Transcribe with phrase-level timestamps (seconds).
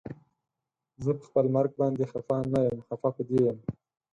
[1.03, 3.57] زه پخپل مرګ باندې خفه نه یم خفه په دې یم